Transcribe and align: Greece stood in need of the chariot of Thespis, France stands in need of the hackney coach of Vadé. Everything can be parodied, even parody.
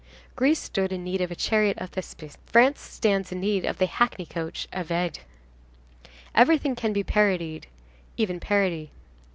Greece 0.35 0.57
stood 0.57 0.91
in 0.91 1.03
need 1.03 1.21
of 1.21 1.29
the 1.29 1.35
chariot 1.35 1.77
of 1.77 1.91
Thespis, 1.91 2.35
France 2.47 2.79
stands 2.81 3.31
in 3.31 3.39
need 3.39 3.65
of 3.65 3.77
the 3.77 3.85
hackney 3.85 4.25
coach 4.25 4.67
of 4.73 4.87
Vadé. 4.87 5.19
Everything 6.33 6.73
can 6.73 6.91
be 6.91 7.03
parodied, 7.03 7.67
even 8.17 8.39
parody. 8.39 8.89